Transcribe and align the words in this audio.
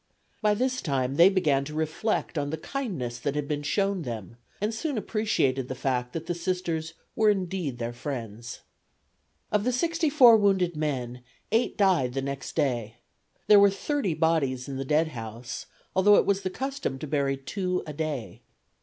By 0.41 0.55
this 0.55 0.81
time 0.81 1.13
they 1.17 1.29
began 1.29 1.63
to 1.65 1.75
reflect 1.75 2.35
on 2.35 2.49
the 2.49 2.57
kindness 2.57 3.19
that 3.19 3.35
had 3.35 3.47
been 3.47 3.61
shown 3.61 4.01
them 4.01 4.35
and 4.59 4.73
soon 4.73 4.97
appreciated 4.97 5.67
the 5.67 5.75
fact 5.75 6.13
that 6.13 6.25
the 6.25 6.33
Sisters 6.33 6.95
were 7.15 7.29
indeed 7.29 7.77
their 7.77 7.93
friends. 7.93 8.61
Of 9.51 9.63
the 9.63 9.71
sixty 9.71 10.09
four 10.09 10.37
wounded 10.37 10.75
men 10.75 11.21
eight 11.51 11.77
died 11.77 12.13
the 12.15 12.21
next 12.23 12.55
day. 12.55 12.95
There 13.45 13.59
were 13.59 13.69
thirty 13.69 14.15
bodies 14.15 14.67
in 14.67 14.77
the 14.77 14.85
dead 14.85 15.09
house, 15.09 15.67
although 15.95 16.15
it 16.15 16.25
was 16.25 16.41
the 16.41 16.49
custom 16.49 16.97
to 16.97 17.05
bury 17.05 17.37
two 17.37 17.83
a 17.85 17.93
day. 17.93 18.41